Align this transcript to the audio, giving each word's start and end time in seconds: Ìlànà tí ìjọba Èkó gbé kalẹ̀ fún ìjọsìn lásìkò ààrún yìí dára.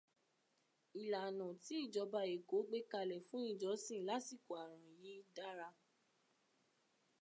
Ìlànà 1.01 1.47
tí 1.63 1.73
ìjọba 1.85 2.19
Èkó 2.35 2.57
gbé 2.67 2.79
kalẹ̀ 2.91 3.23
fún 3.27 3.43
ìjọsìn 3.51 4.05
lásìkò 4.09 4.53
ààrún 4.63 4.93
yìí 5.03 5.21
dára. 5.35 5.67